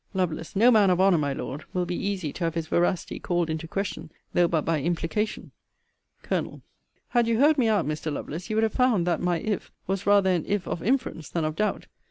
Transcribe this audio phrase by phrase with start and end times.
[0.15, 0.41] Lovel.
[0.55, 3.67] No man of honour, my Lord, will be easy to have his veracity called into
[3.67, 5.51] question, though but by implication.
[6.23, 6.63] Col.
[7.09, 8.11] Had you heard me out, Mr.
[8.11, 11.45] Lovelace, you would have found, that my if was rather an if of inference, than
[11.45, 11.85] of doubt.